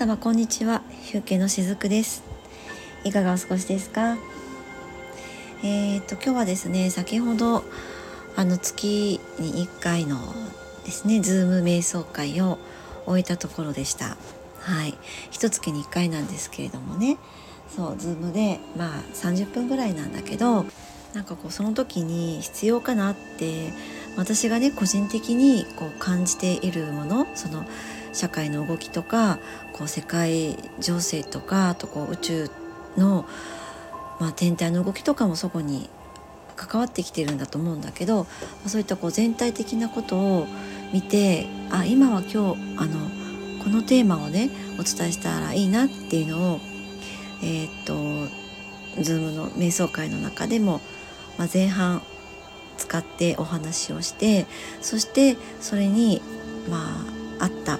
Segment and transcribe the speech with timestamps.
[0.00, 0.80] 様こんにちは。
[1.02, 2.22] ヒューケのしずくです。
[3.04, 4.16] いかがお過ごしですか？
[5.62, 7.64] えー、と今日はですね先ほど
[8.34, 10.16] あの月に1回の
[10.86, 12.56] ですねズーム瞑想会を
[13.04, 14.16] 終えたところでした。
[14.60, 14.96] はい。
[15.30, 17.18] 一月に1回なんですけれどもね。
[17.68, 20.64] そうズームでまあ30分ぐらいなんだけど
[21.12, 23.74] なんかこうその時に必要かなって
[24.16, 27.66] 私がね個人的にこう感じているものその
[28.12, 29.38] 社会の動きとか
[29.72, 32.50] こう世界情勢とかあとこう宇宙
[32.96, 33.26] の、
[34.18, 35.88] まあ、天体の動きとかもそこに
[36.56, 38.26] 関わってきてるんだと思うんだけど
[38.66, 40.46] そういったこう全体的なことを
[40.92, 43.08] 見てあ今は今日あの
[43.62, 46.60] このテーマをねお伝えしたらいいなっていうのを
[47.42, 47.94] えー、っと
[49.00, 50.80] Zoom の瞑想会の中でも、
[51.38, 52.02] まあ、前半
[52.76, 54.46] 使ってお話をして
[54.80, 56.20] そしてそれに
[56.68, 57.04] ま
[57.38, 57.78] ああった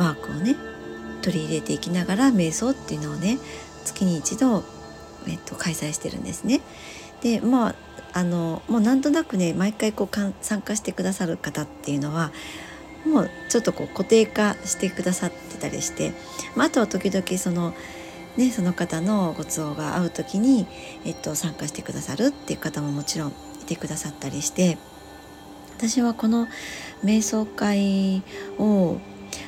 [0.00, 0.56] ワークをね
[1.22, 3.38] 取り入れていきながら瞑想っていうのをね
[3.84, 4.64] 月に一度、
[5.28, 6.60] えっと、開催してるんですね。
[7.22, 7.74] でまあ
[8.12, 12.32] あのもうなんとなくね毎回こうかん参加してくださる方っていうのは
[13.06, 16.12] もうちょっとこう固定化してくださってたりして、
[16.56, 17.74] まあ、あとは時々その
[18.36, 20.66] ね、その方のご都合が合う時に、
[21.04, 23.32] えっと、参加してくださるっていう方ももちろんい
[23.66, 24.78] てくださったりして
[25.76, 26.46] 私はこの
[27.04, 28.22] 瞑想会
[28.58, 28.98] を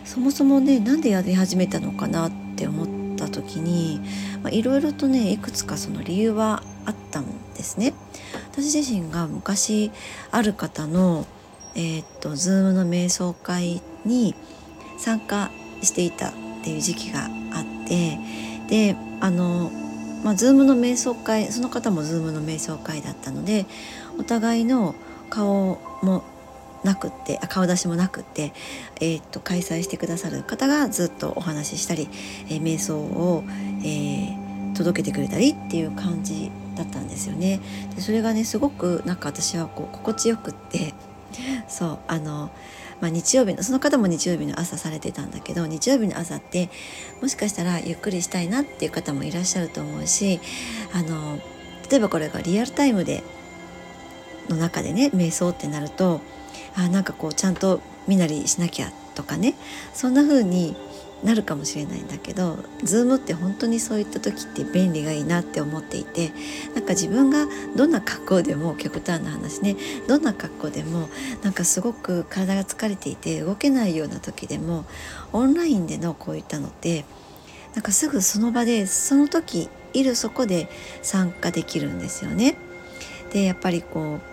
[0.05, 4.00] そもそもねなんでやり始めたのかなって思った時に
[4.50, 7.95] いろいろとねいくつかその理由はあったんですね。
[8.50, 9.91] 私自身が昔
[10.30, 11.27] ある方の
[11.75, 14.34] えー、っと Zoom の瞑想会に
[14.98, 15.50] 参加
[15.83, 18.19] していたっていう時期があって
[18.69, 19.70] であの、
[20.23, 23.67] まあ、Zoom の瞑想会その方も Zoom の瞑想会だったので
[24.19, 24.95] お互いの
[25.30, 26.25] 顔も
[26.84, 28.52] なくって顔出しもなくって、
[29.00, 32.08] えー、っと開催してくださる方がずっとお話ししたり、
[32.48, 33.44] えー、瞑想を、
[33.83, 37.61] えー、届けてくれたりっていう感じだったんですよね。
[37.95, 40.95] でそれがねすごくなんか私はこう心地よくって
[41.68, 42.51] そうあの
[43.01, 46.70] まあ、日曜日のその方も日曜日の朝されてたんだけど日曜日の朝って
[47.20, 50.39] もしかしたらゆっくりしたいなっていう方もいらっしゃると思うし
[50.92, 51.40] あの
[51.90, 53.24] 例えばこれがリアルタイムで
[54.48, 56.20] の中でね瞑想ってなると
[56.77, 59.55] あなんかこうちゃんと身なりしなきゃとかね
[59.92, 60.74] そんな風に
[61.22, 66.33] なるかもしれないんだけど Zoom って本当にそういった時って便利がいいなって思っていて
[66.74, 67.46] なんか自分が
[67.77, 69.77] どんな格好でも極端な話ね
[70.08, 71.08] どんな格好でも
[71.42, 74.84] なんかすごく体が疲れていて動けないような時でも
[75.33, 77.04] オンラインでのこういったのって
[77.74, 80.68] なんかすぐその場でその時いるそこで
[81.02, 82.56] 参加できるんですよね。
[83.33, 84.32] でやっぱりこう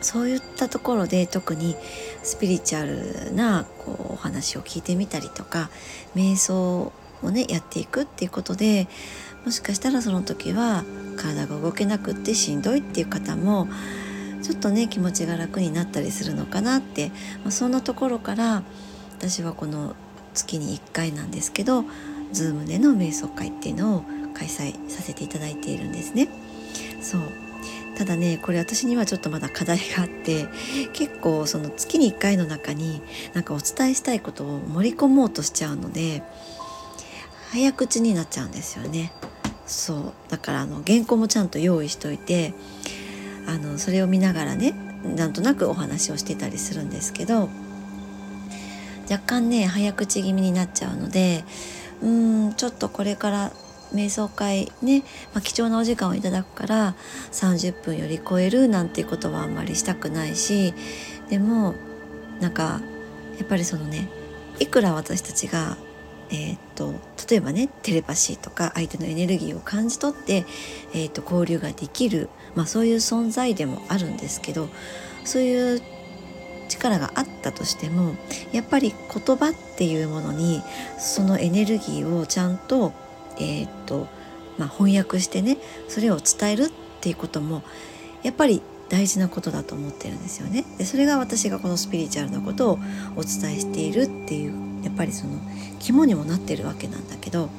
[0.00, 1.76] そういったところで特に
[2.22, 5.70] スピリチュアルなこうお話を聞いてみたりとか
[6.14, 6.92] 瞑想
[7.22, 8.88] をねやっていくっていうことで
[9.44, 10.84] もしかしたらその時は
[11.16, 13.68] 体が動けなくってしんどいっていう方も
[14.42, 17.08] ちょっとね気持ちが楽になったりするのかなって、
[17.42, 18.62] まあ、そんなところから
[19.18, 19.94] 私はこの
[20.34, 21.84] 月に1回なんですけど
[22.32, 26.28] Zoom での瞑想会っていうのを開催させていただいているんですね。
[27.00, 27.45] そう
[27.96, 30.46] ただねこれ私にはちょっとまだ課題があって
[30.92, 33.00] 結構その月に1回の中に
[33.32, 36.22] なんかお伝えしたいことを盛り込もうとしちゃうので
[37.50, 39.12] 早口になっちゃうんですよね。
[39.66, 42.54] そうだからあの原稿もちゃんと用意しといて
[43.48, 47.48] あのそれを見ながらねなんとなくお話をしてたりするんですけど
[49.10, 51.44] 若干ね早口気味になっちゃうので
[52.00, 53.52] うーんちょっとこれから
[53.94, 55.00] 瞑想会ね、
[55.32, 56.94] まあ、貴重なお時間をいただくから
[57.32, 60.74] 30分より超えるなんていうことはあんまりしたくないし
[61.28, 61.74] でも
[62.40, 62.80] なんか
[63.38, 64.08] やっぱりそのね
[64.58, 65.76] いくら私たちが、
[66.30, 66.94] えー、っと
[67.28, 70.44] 例えばねテレパシーとか相手のエネルギーを感じ取って、
[70.92, 74.68] えー、っと交流ができる、まあ、そういう存在でもあるんですけど
[75.24, 75.82] そういう
[76.68, 78.14] 力があったとしても
[78.52, 80.62] やっぱり言葉っていうものに
[80.98, 82.92] そのエネルギーをちゃんと
[83.38, 84.06] えー、っと
[84.58, 86.68] まあ、翻訳してねそれを伝えるっ
[87.00, 87.62] ていうことも
[88.22, 90.64] やっぱり大事なことだと思ってるんですよね。
[90.78, 92.78] でそれが私がこのスピリチュアルなことを
[93.16, 95.38] お伝えしているっていうやっぱりその
[95.80, 97.50] 肝にもなってるわけなんだけど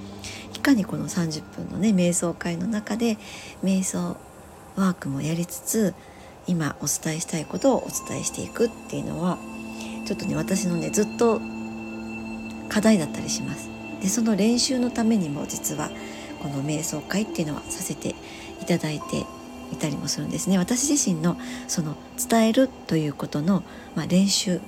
[0.55, 3.17] いかにこの30分のね瞑想会の中で
[3.63, 4.15] 瞑想
[4.75, 5.93] ワークもやりつつ
[6.47, 9.37] 今お伝えしたいことをお伝えしていくっていうのは
[10.05, 11.41] ちょっとね私のねずっと
[12.69, 13.76] 課題だったりします。
[14.01, 15.89] でその練習のためにも実は
[16.41, 18.15] この瞑想会っていうのはさせて
[18.61, 19.25] いただいて
[19.71, 20.57] いたりもするんですね。
[20.57, 21.95] 私自身のその
[22.29, 23.63] 伝えるということの、
[23.95, 24.61] まあ、練習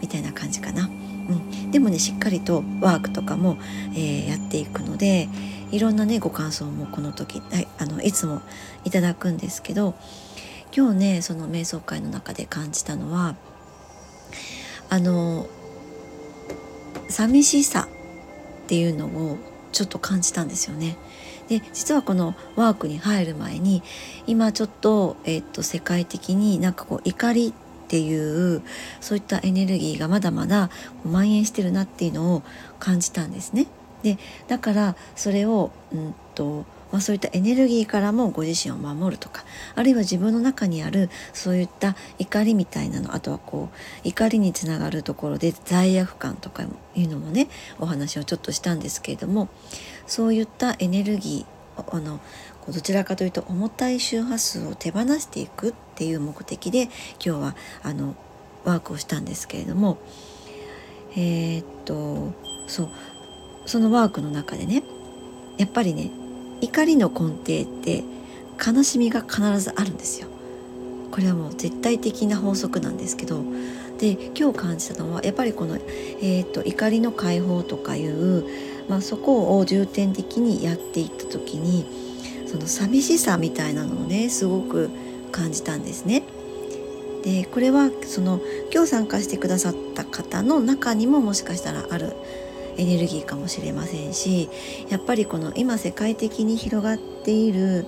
[0.00, 0.88] みたいな感じかな。
[0.88, 3.58] うん、でもねしっかりとワークとかも、
[3.94, 5.28] えー、やっていくので
[5.72, 7.42] いろんなねご感想もこの時
[7.78, 8.42] あのいつも
[8.84, 9.96] いただくんですけど
[10.74, 13.34] 今日ねその瞑想会の中で感じたのは
[14.88, 15.48] あの
[17.08, 17.88] 寂しさ。
[18.66, 19.38] っていうのを
[19.70, 20.96] ちょっと感じたんですよね。
[21.48, 23.84] で実はこのワークに入る前に
[24.26, 27.52] 今ちょっと,、えー、っと世界的になんかこう怒りっ
[27.88, 28.62] ていう
[29.00, 30.70] そういったエネルギーがまだまだ
[31.04, 32.42] 蔓延してるなっていうのを
[32.80, 33.68] 感じたんですね。
[34.02, 34.18] で
[34.48, 39.44] だからそれを、うんとまあ、そういったエネルギーからもご自身を守るとか
[39.74, 47.48] あるいは自分の中にあるそういった怒りみたいなのあとはこう怒りにつながるところで罪悪感とかいうのもね
[47.78, 49.48] お話をちょっとしたんですけれども
[50.06, 52.20] そういったエネルギーあの
[52.68, 56.90] どちらかというと重たい周波数を手放していくっていう目的で今
[57.20, 58.16] 日はあの
[58.64, 59.98] ワークをしたんですけれども
[61.12, 62.32] えー、っと
[62.66, 62.88] そう
[63.66, 64.82] そのワークの中でね
[65.58, 66.10] やっぱりね
[66.60, 68.04] 怒りの根底って
[68.64, 70.28] 悲しみが必ずあるんですよ。
[71.10, 73.42] これはもう絶対的な法則なんですけど
[73.98, 78.44] で今日感じたのはやっぱりこの、えーと、怒りの解放とかいう、
[78.88, 81.86] まあ、そこを重点的にやっていった時に
[82.46, 84.90] その寂しさみたいなのをねすごく
[85.32, 86.22] 感じたんですね。
[87.24, 88.40] でこれはその
[88.72, 92.12] 今日参加してくださった方の中にももしかしたらある
[92.76, 94.48] エネルギーかもしれませんし
[94.88, 97.86] やっぱりこの今世界的に広がっている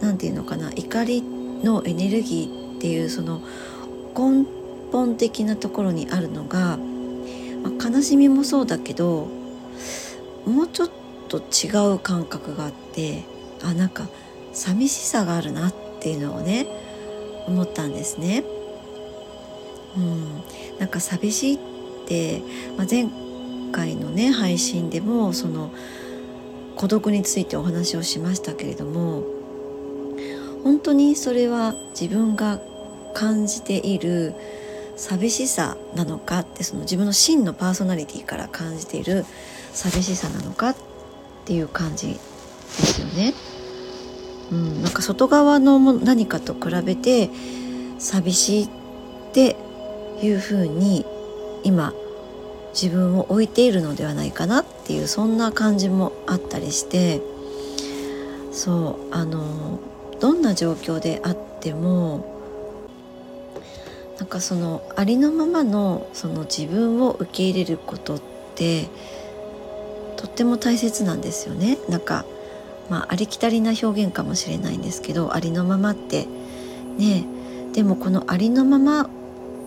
[0.00, 3.40] 何て言うのかな怒りのエネルギーっていうその
[4.16, 4.46] 根
[4.90, 6.78] 本的なところにあるのが、
[7.62, 9.28] まあ、悲しみもそうだけど
[10.46, 10.90] もうちょっ
[11.28, 13.24] と違う感覚があって
[13.62, 14.08] あなんか
[14.52, 16.66] 寂しさがあるなっていうのをね
[17.46, 18.44] 思ったんですね。
[19.96, 21.58] うん、なんか寂しいっ
[22.06, 22.42] て、
[22.76, 23.08] まあ、前
[23.70, 25.72] 回のね配信でもその
[26.76, 29.22] 孤独についてお話をしましたけれども
[30.62, 32.60] 本当にそれは自分が
[33.14, 34.34] 感じている
[34.96, 39.24] 寂しさなのかってその自分の真のパーソナリティから感じている
[39.72, 40.76] 寂しさなのかっ
[41.46, 43.34] ていう感じですよね。
[44.52, 47.30] うん、なんか外側のも何かと比べて
[47.98, 48.68] 寂しいっ
[49.32, 49.56] て
[50.22, 51.06] いうふうに
[51.62, 51.94] 今
[52.72, 57.20] 自分を置いているのではないかなっていうそんな感じもあったりして
[58.52, 59.78] そうあの
[60.20, 62.38] どんな状況であっても
[64.18, 68.20] なんかそのありのままのその自分を受け入れることっ
[68.54, 68.88] て
[70.16, 71.78] とっても大切なんですよね。
[71.88, 72.26] なんか
[72.90, 76.26] まあ、ありきたりな表現かもしれないんですけどありのままって
[76.98, 77.24] ね
[77.72, 79.08] でもこのありのままっ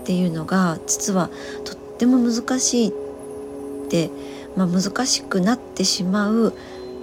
[0.04, 1.30] ていうのが実は
[1.64, 2.92] とっても難しいっ
[3.90, 4.10] て、
[4.58, 6.54] まあ、難しくなってしまう、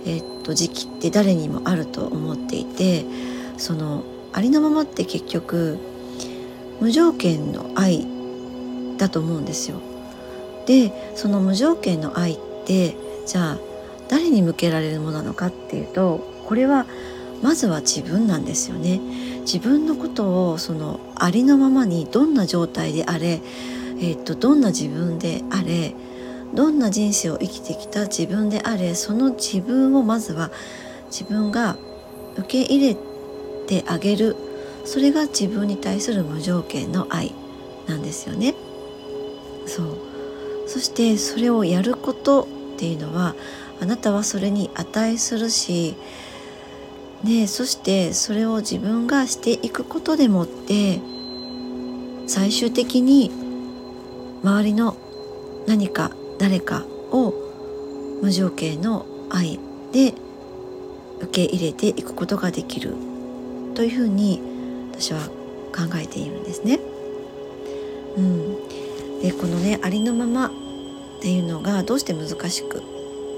[0.05, 3.06] えー、っと時期って誰にもあると思っていて
[3.56, 4.05] その
[4.35, 5.79] ありのままって結局
[6.81, 8.06] 無条件の愛
[8.99, 9.81] だと思うんですよ。
[10.67, 12.94] でその無条件の愛って
[13.26, 13.58] じゃあ
[14.08, 16.87] 誰に向けられるものなのかっていうとこれは
[17.43, 19.00] まずは自分なんですよね。
[19.41, 23.41] 自分のことをそのありのままにどんな状態であれ
[24.00, 25.95] えーと、どんな自分であれ
[26.54, 30.50] どんな人生を生きてきた自分であれその自分をまずは
[31.11, 31.76] 自分が
[32.37, 32.97] 受け入れ
[33.66, 34.37] てあげる
[34.85, 37.35] それが自分に対する無条件の愛
[37.87, 38.54] なんですよね。
[39.66, 39.99] そう
[40.66, 43.35] そしてそれをやることっていうのは
[43.80, 45.97] あなたはそれに値するし、
[47.23, 51.00] ね、そしてそれを自分がしていくことでもって
[52.26, 53.30] 最終的に
[54.42, 54.97] 周りの
[55.66, 57.35] 何か誰かを
[58.23, 59.59] 無条件の愛
[59.92, 60.14] で
[61.20, 62.94] 受け入れていくことができる
[63.75, 64.40] というふうに
[64.92, 65.20] 私は
[65.75, 66.80] 考えているんですね。
[68.16, 68.68] うん、
[69.23, 70.50] でこのねありのままっ
[71.20, 72.82] ていうのがどうして難しく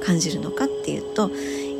[0.02, 1.30] 感じるのかっていうと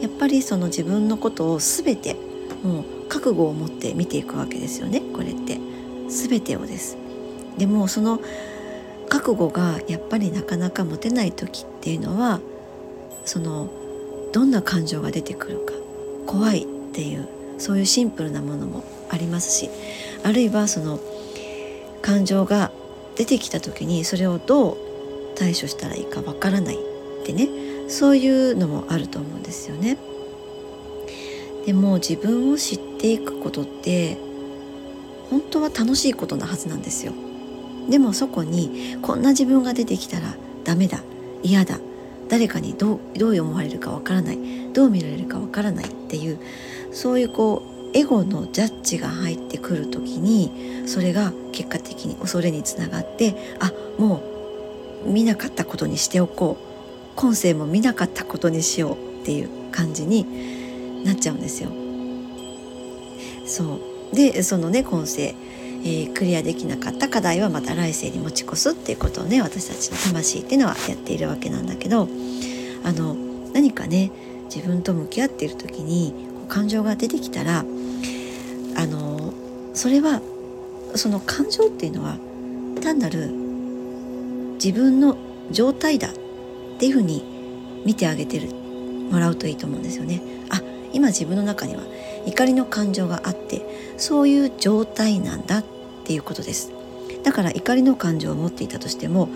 [0.01, 2.17] やっぱりその自分のことを全て
[2.63, 5.59] もう覚悟を持って見ていくわけですよねこれって
[6.09, 6.97] 全てをです。
[7.57, 8.21] でもその
[9.13, 12.41] 覚悟がやっぱりなかなか持てない時っていうのは
[13.27, 13.69] その
[14.33, 15.75] どんな感情が出てくるか
[16.27, 17.29] 怖いっていう
[17.59, 19.69] そういうシンプルなものもありますし
[20.25, 20.99] あるいはその
[22.01, 22.73] 感情が
[23.15, 24.77] 出てきた時にそれをどう
[25.37, 27.51] 対処したらいいかわからないってね
[27.91, 29.99] そういうのもあると思うんですよね。
[31.67, 34.17] でも自分を知っていくことって
[35.29, 37.13] 本当は楽しいことなはずなんですよ。
[37.89, 40.35] でもそこにこんな自分が出てきたら
[40.65, 41.03] ダメだ
[41.43, 41.79] 嫌だ
[42.29, 44.39] 誰かにどうどう思われるかわからない
[44.73, 46.39] どう見られるかわからないっていう
[46.93, 54.23] そういうこうエゴのジャッジが入ってくる時にそれが結果的に恐れにつながってあも
[55.07, 56.73] う見なかったことにしておこう
[57.17, 61.71] 今世も見なかったことにしようっていう感じになっちゃうんですよ。
[63.45, 63.81] そ
[64.13, 65.35] うでそのね今世、
[65.85, 72.09] えー、クリアできなかった課題はまた来世に持ち越すっていうことをね私たちの魂っていうのはやっているわけなんだけど
[72.85, 73.15] あの
[73.53, 74.11] 何かね
[74.45, 76.15] 自分と向き合っている時に
[76.49, 79.33] 感情が出てきたらあの
[79.75, 80.21] それは
[80.95, 82.19] その感情っていうのは
[82.81, 83.29] 単なる
[84.55, 85.17] 自分の
[85.51, 86.13] 状態だっ
[86.79, 88.49] ていうふうに見てあげてる
[89.11, 90.21] もらうといいと思うんですよね。
[90.51, 90.61] あ
[90.93, 91.83] 今自分の中には
[92.27, 95.65] 怒りの感情があってそういう状態なんだっ
[96.13, 96.71] ていうことです。
[97.23, 99.31] だから怒りの感情を持っていたとしても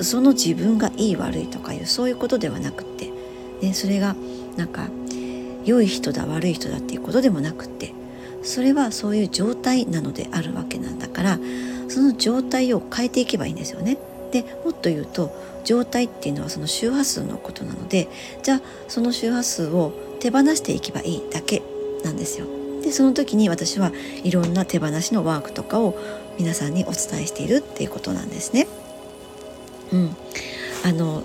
[0.00, 3.10] その自分がいい悪いとかいうそういうことではなくって、
[3.60, 4.14] ね、それが
[4.56, 4.88] なんか
[5.64, 7.92] 良い人だ悪い人だっていうことでもなくって
[8.42, 11.38] それはそういう状態なのであるわけなんだから
[11.88, 13.98] その状態を変えていけばいいんですよね。
[14.30, 15.34] でもっと言うと
[15.64, 18.08] 状態っていうのはその周波数のことなので
[18.44, 21.62] じゃあその周波数を手放していけばいいだけ
[22.04, 22.59] なんですよ。
[22.82, 23.92] でその時に私は
[24.24, 25.98] いろんな手放しのワークとかを
[26.38, 28.66] 皆さんにお伝えしているっていうことなんですね。
[29.92, 30.16] うん、
[30.84, 31.22] あの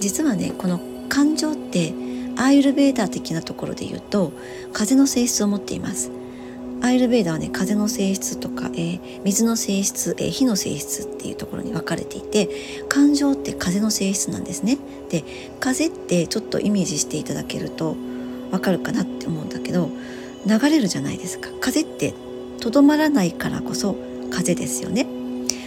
[0.00, 1.92] 実はねこの感情って
[2.36, 4.32] アーユルベーダー的なところで言うと
[4.72, 6.10] 風の性質を持っています。
[6.82, 12.50] アイルベーダーはね風の性質とか、えー、水の性質、えー、火の性質っていうところに分かれていて
[12.90, 14.78] 感情って風の性質なんですね。
[15.08, 15.24] で
[15.60, 17.96] 風ってちょっとイメージしていただけると
[18.50, 19.88] 分かるかなって思うんだけど
[20.46, 22.14] 流れるじゃないですか風って
[22.60, 23.96] とどまらないからこそ
[24.30, 25.06] 風ですよね。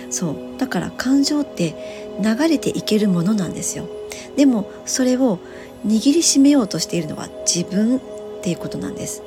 [0.10, 3.88] そうだから感情って流れていけるものなんですよ。
[4.36, 5.40] でもそれを
[5.86, 8.02] 握りしめようとしているのは自分っ
[8.42, 9.22] ていうことなんです。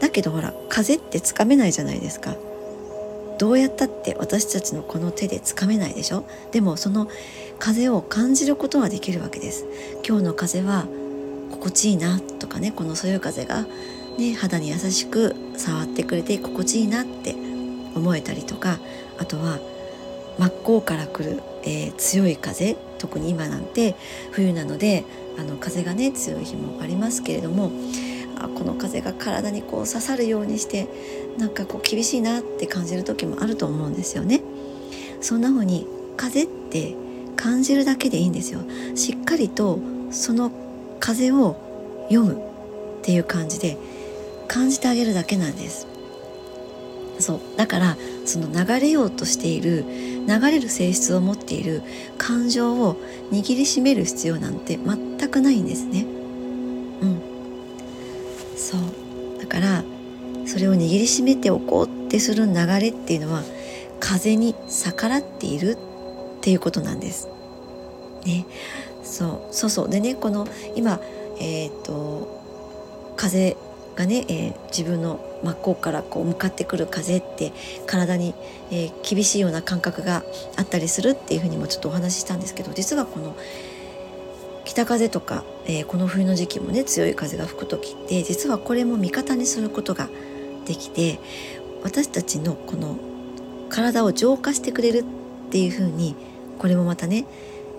[0.00, 2.36] だけどほら風ってつかめないじゃないですか
[3.38, 7.08] どうやったって私たちのこの手でつかめないでしょでもその
[7.58, 9.66] 風を感じることはできるわけです
[10.06, 10.86] 今日の風は
[11.50, 13.66] 心地いいなとかねこのそよ風が、
[14.18, 17.34] ね、肌に優しく触ってくれて心地いいなって
[17.94, 18.78] 思えたりとか
[19.18, 19.58] あとは
[20.38, 23.94] 真っ向から来る、えー、強い風特に今なんて
[24.32, 25.04] 冬なので
[25.38, 27.70] あの風がね強い日もありますけれども
[28.38, 30.88] あこの風が体にこう刺さるようにして
[31.38, 34.42] なんかこう厳しいなって感じる時もあると思うんですよね。
[35.20, 36.94] そんな風に風って
[37.34, 38.60] 感じるだけでいいんですよ。
[38.94, 39.78] しっかりと
[40.10, 40.50] その
[41.00, 41.56] 風を
[42.08, 42.36] 読むっ
[43.02, 43.76] ていう感じで
[44.46, 45.86] 感じてあげるだけなんです。
[47.18, 49.84] そうだからその流れようとしている
[50.26, 51.82] 流れる性質を持っている
[52.18, 52.96] 感情を
[53.30, 56.04] 握りしめる必要なんて全くないんですね。
[57.00, 57.20] うん
[58.56, 59.84] そうだから
[60.46, 63.42] それを握りしめておこうってする流れっていうのは
[64.00, 65.76] 風に逆らっている
[66.38, 67.28] っていうことなんです。
[68.24, 68.44] ね、
[69.04, 71.00] そうそうそうでねこの今
[71.38, 72.42] えっ、と
[73.16, 73.56] 風
[73.96, 77.52] がね、えー、自分の真っ向からこう向かってくる風って
[77.86, 78.34] 体に、
[78.70, 80.22] えー、厳しいような感覚が
[80.56, 83.34] あったりするっていうふうにもちょっとお話ししたんですけど実はこの
[84.64, 90.08] 北風とか、えー、この冬の時期もね強い風が吹く時って実はこれも味方にすることが
[90.66, 91.18] できて
[91.82, 92.98] 私たちのこの
[93.70, 96.16] 体を浄化してくれるっていう風に
[96.58, 97.26] これもまたね、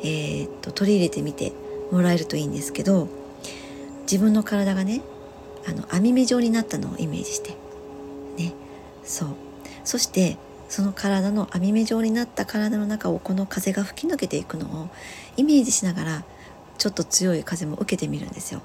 [0.01, 1.53] えー、っと取り入れてみて
[1.91, 3.07] もらえるといいんですけど
[4.03, 5.01] 自分の体がね
[5.67, 7.51] あの網目状になったのをイメージして
[8.38, 8.53] ね
[9.03, 9.29] そう
[9.83, 10.38] そして
[10.69, 14.89] その体の網目状になった体の中をこの風が吹き抜けていくのを
[15.38, 16.24] イメージしながら
[16.77, 18.62] ちょっと強い風も受けてみるんですよ。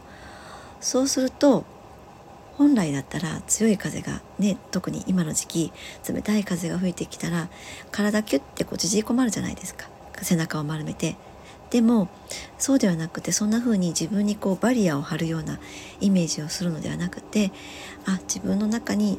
[0.80, 1.64] そうすると
[2.58, 5.72] 本来だったら強い風がね特に今の時期
[6.08, 7.48] 冷たい風が吹いてきたら
[7.92, 9.88] 体キュッてこう縮こまるじゃないですか
[10.20, 11.16] 背中を丸めて。
[11.72, 12.08] でも
[12.58, 15.58] そうではなくてそんな風に自分にこうバリアを張るような
[16.02, 17.50] イメージをするのではなくて
[18.06, 19.18] あ自分の中に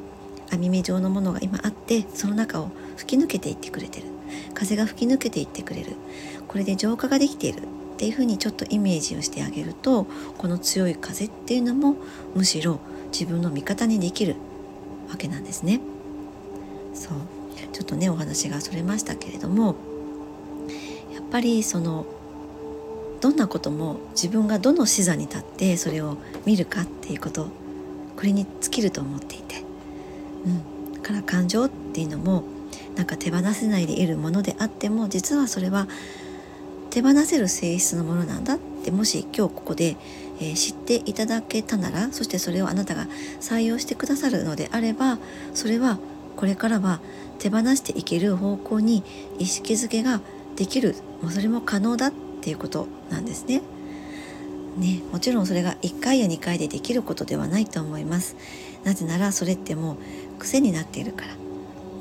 [0.52, 4.08] 網目状のものが今あってその中を吹き抜けていってくれてる。
[4.54, 5.96] 風が吹き抜けていってくれる。
[6.48, 7.66] これで浄化ができているっ
[7.98, 10.06] ていうふうにちょっとイメージをしてあげると
[10.38, 11.96] この強い風っていうのも
[12.36, 12.80] むしろ
[13.12, 14.36] 自分の味方にできる
[15.10, 15.82] わけなんですね。
[16.94, 17.14] そう。
[17.72, 19.76] ちょっとねお話がそれましたけれども
[21.14, 22.06] やっぱりその
[23.24, 27.48] どんなことも自分がどの視座に立ってそれを見るかっていうこと
[28.18, 29.64] これに尽きると思っていて、
[30.94, 32.44] うん、から感情っていうのも
[32.98, 35.88] なんか手放せないでいるものであっても実はそれは
[36.90, 39.96] 手放せる性質のものなんだってもし今日ここで、
[40.42, 43.08] えー、知っていただけたならそしてそれをあなたが
[43.40, 45.18] 採用してくださるのであれば
[45.54, 45.98] それは
[46.36, 47.00] これからは
[47.40, 49.02] 手放していける方向に
[49.40, 50.20] 意識づけが
[50.58, 50.96] できる。
[51.22, 52.14] もうそれも可能だっ
[52.44, 53.62] ていうことなんですね。
[54.78, 58.36] ね、もちろんそれが1回や2回でできることではないと思います
[58.84, 59.94] なぜならそれっても
[60.38, 61.36] う癖になっているから、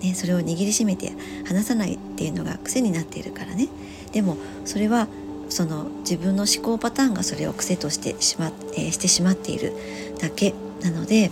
[0.00, 1.12] ね、それを握りしめて
[1.44, 3.68] 離さないっていうのが癖になっているからね
[4.12, 5.06] でもそれは
[5.50, 9.74] その自分の思考パターンがそれを癖としてしま,、えー、してしまっている
[10.18, 11.30] だけなので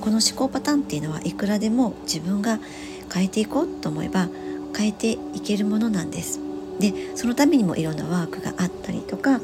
[0.00, 2.58] この思考パターンっていうのはいくらでも自分が
[3.14, 4.28] 変えていこうと思えば
[4.76, 6.51] 変えていけるものなんです。
[6.78, 9.40] でそのためにもいろんなワークがあったりとか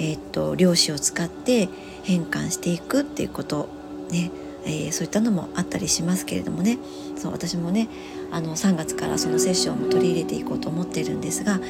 [0.00, 1.68] えー、と量子を使って
[2.02, 3.68] 変換していくっていうこと
[4.10, 4.30] ね、
[4.64, 6.78] えー、そういったのもあったりしますけれどもね。
[7.16, 7.88] そう私もね
[8.32, 11.60] あの3月からそのセッションも取り入れていこうと思ってるんですが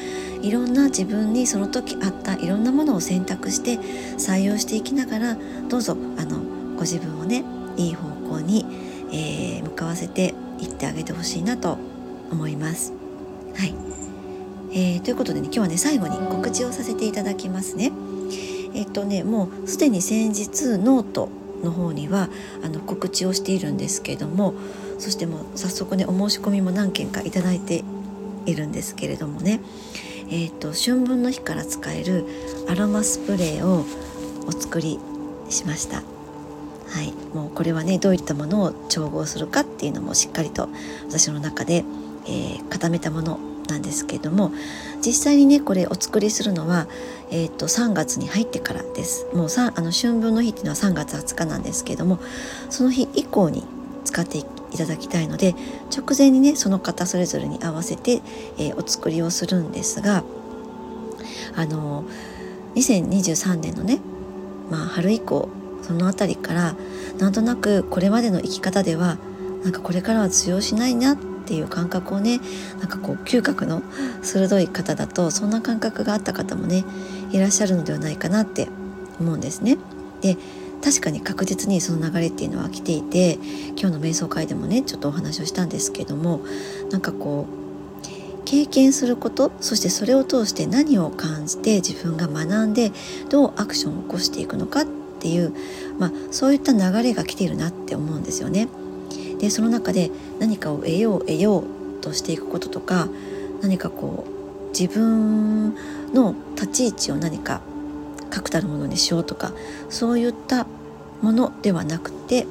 [0.41, 3.77] いろんな自分にその時あったいろんなものを選択して
[4.17, 5.37] 採用していきながら
[5.67, 6.39] どうぞあの
[6.75, 7.43] ご自分をね
[7.75, 8.65] いい方向に、
[9.11, 11.77] えー、向かわせていってあげてほしいなと
[12.31, 12.93] 思います。
[13.57, 13.75] はい、
[14.73, 17.91] えー、ということでね今日はね最後に告知をさせていただきますね。
[18.73, 21.29] えっとねもうすでに先日ノート
[21.61, 22.29] の方には
[22.63, 24.53] あの告知をしているんですけれども
[24.97, 27.83] そしてもう早速ねお申し込みも何件か頂いて
[28.45, 29.59] いるんですけれどもね
[30.29, 32.25] えっと春分の日から使える
[32.69, 33.85] アロマスプレーを
[34.47, 34.99] お作り
[35.49, 36.01] しました。
[36.91, 40.67] はい、もうこれはねどういったものを調合するかっていうのもしっかりと
[41.07, 41.85] 私の中で、
[42.25, 43.39] えー、固めたもの
[43.71, 44.51] なんですけども
[45.05, 46.87] 実際にねこれお作りするのは、
[47.31, 49.25] えーと、3月に入ってからです。
[49.33, 52.19] もうさあの春分の日っていうのは3月20日なんですけども
[52.69, 53.63] その日以降に
[54.03, 54.43] 使ってい
[54.77, 55.55] ただきたいので
[55.95, 58.21] 直前にねその方それぞれに合わせて、
[58.57, 60.23] えー、お作りをするんですが
[61.55, 62.03] あの
[62.75, 63.99] 2023年のね、
[64.69, 65.49] まあ、春以降
[65.81, 66.75] その辺りから
[67.19, 69.17] なんとなくこれまでの生き方では
[69.63, 72.39] なんかこれからは通用しないなってっていう感覚をね
[72.79, 73.81] なんかこう嗅覚の
[74.21, 76.85] 鋭い方だとそんな感覚があった方もね
[77.31, 78.67] いらっしゃるのではないかなって
[79.19, 79.77] 思うんですね。
[80.21, 80.37] で
[80.83, 83.37] 確かに確実にその流れっていうのは来ていて
[83.77, 86.41] 今日の瞑想会でもねちょっとお話をしたんですけども
[86.89, 87.61] なんかこう
[88.45, 92.91] 経験することそしてそれを通して何を感じて自分が学んで
[93.29, 94.85] どうアクションを起こしていくのかっ
[95.21, 95.53] ていう、
[95.99, 98.67] まあ、そういった流れが来ているなって思うんですよね。
[99.41, 101.63] でその中で何かを得よう得よう
[102.01, 103.09] としていくこととか
[103.61, 105.73] 何かこう自分
[106.13, 107.59] の立ち位置を何か
[108.29, 109.51] 確たるものにしようとか
[109.89, 110.67] そういった
[111.23, 112.45] ものではなくて、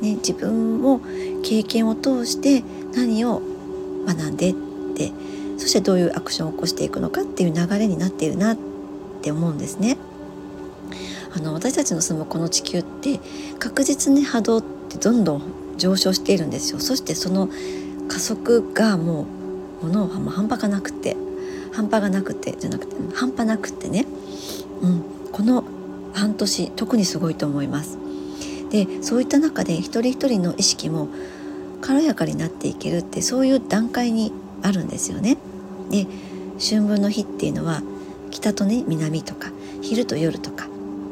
[0.00, 1.00] ね、自分を
[1.42, 2.62] 経験を通して
[2.94, 3.42] 何を
[4.06, 4.54] 学んでっ
[4.94, 5.10] て
[5.58, 8.58] そしてどういうアクションを起こしていくのかっていう流れになっているなっ
[9.20, 9.96] て思うんですね。
[11.34, 13.20] あの私たちの住むこの地球って
[13.58, 17.48] 確実に波動ってどんどん上昇しているんですよそしてその
[18.08, 19.26] 加速がも
[19.82, 21.16] うものは半端がなくて
[21.72, 24.06] 半端がなくてじゃなくて半端なくてね、
[24.80, 25.64] うん、この
[26.14, 27.98] 半年特にすごいと思います。
[28.70, 31.08] でそういった中で一人一人の意識も
[31.82, 35.36] 軽やかになっていけるってそういう段階にあるんですよね。
[35.90, 36.06] で
[36.58, 37.82] 春分の日っていうのは
[38.30, 39.50] 北とね南とか
[39.82, 40.66] 昼と夜とか、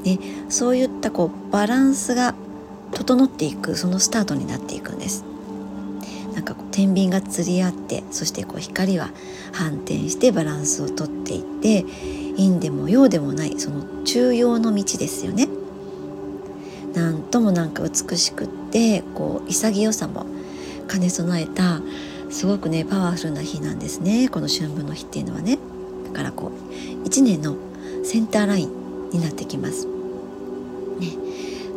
[0.04, 2.34] ね、そういったこうバランスが
[2.92, 5.24] 整っていくそのスタートになっていくんです。
[6.34, 9.10] なんかこう天秤が釣り合ってそしてこう光は
[9.52, 11.84] 反転してバランスをとっていって
[12.36, 15.48] 陰でも陽でもないその中庸の道ですよね。
[16.92, 20.26] なんともなんか美しくってこう潔さも
[20.88, 21.80] 兼ね備えた
[22.30, 24.28] すごくねパワフルな日なんですね。
[24.28, 25.58] この春分の日っていうのはね。
[26.06, 26.50] だからこ
[27.02, 27.56] う1年の
[28.04, 29.93] センターラインになってきます。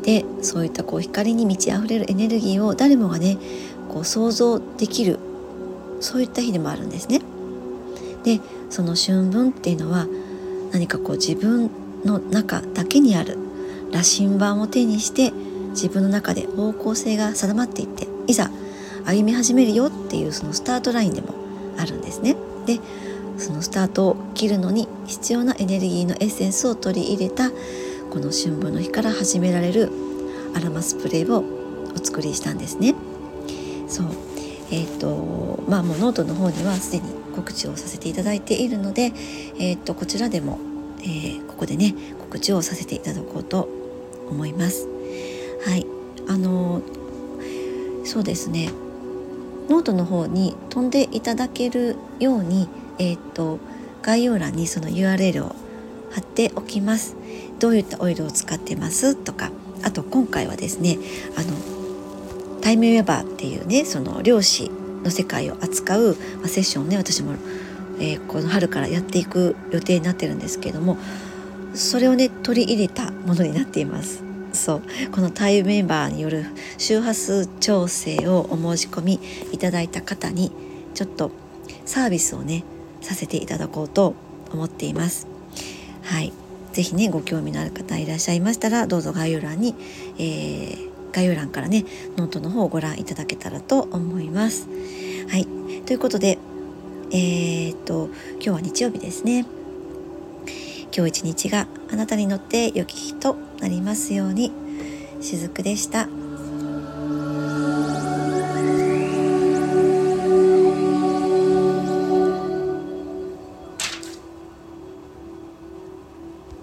[0.08, 3.38] でそういったこう光に満ち溢れるエネルギーを誰もがね
[3.90, 5.20] こう想像できる
[6.00, 7.20] そういった日でもあるんですね。
[8.24, 8.40] で
[8.70, 10.08] その春分っていうのは
[10.72, 11.70] 何かこう自分
[12.06, 13.38] の中だけにある
[13.92, 15.34] 羅針盤を手にして
[15.72, 18.50] 自分の中で方向性が定まっていっていざ
[19.06, 21.34] 歩み始めるよっていうそのスタートラインでも
[21.78, 22.38] あるんですね。
[22.66, 22.80] で
[23.38, 27.52] そのスタートを切るのに必要なエネルギーのエッセンスを取り入れた
[28.12, 29.90] この春分の日から始められる
[30.56, 31.44] アロマスプレーを
[31.94, 32.96] お作りしたんですね。
[33.88, 34.08] そう
[34.70, 37.04] えーとまあ、もうノートの方にはすでに
[37.36, 39.14] 告知をさせていただいているので、
[39.60, 40.60] えーと、こちらでも、
[41.00, 43.70] えー、ここでね告知をさせていただこうと
[44.30, 44.88] 思います。
[45.66, 45.86] はい
[46.28, 46.82] あの
[48.04, 48.70] そうですね
[49.70, 52.68] ノートの方に飛んでいただけるように、
[53.00, 53.60] えーと
[54.02, 55.54] 概要欄にその URL を
[56.12, 57.18] 貼っておきます
[57.60, 59.16] どういったオイルを使ってます？
[59.16, 59.52] とか
[59.84, 60.98] あと今回はですね
[61.36, 64.70] あのタイムウェーバーっていうねその量子
[65.04, 67.34] の世界を扱う、まあ、セッションをね私も、
[68.00, 70.98] えー、この春からやっていく予定になってるんですけども
[71.74, 74.24] それをね取り入れたものになっています。
[74.54, 74.82] そう。
[75.12, 76.46] このタイムメンバーによる
[76.78, 79.20] 周波数調整をお申し込み
[79.52, 80.52] いただいた方に
[80.96, 81.32] ちょっと
[81.86, 82.64] サービスをね
[83.02, 84.16] させていただこうと
[84.52, 85.28] 思っています。
[86.04, 86.34] はい。
[86.78, 89.74] 是非ねご興味のある方いらっしゃいましたらどうぞ概要欄に、
[90.20, 91.86] えー、概要欄からね
[92.18, 94.68] ノートの方をご覧いただけたらと思います。
[95.30, 95.48] はい。
[95.86, 96.38] ということで
[97.12, 99.46] えー、っと今日は日曜日ですね。
[100.96, 104.52] 今日一日があなたにとって良き日となりますように。
[105.20, 106.08] しずくでした。